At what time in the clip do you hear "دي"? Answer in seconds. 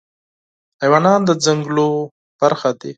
2.79-2.89